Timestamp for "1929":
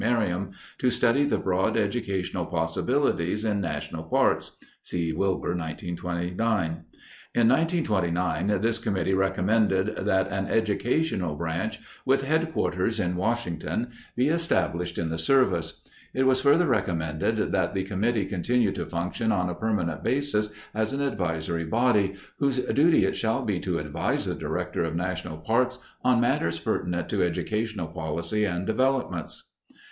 5.55-6.85, 7.47-8.47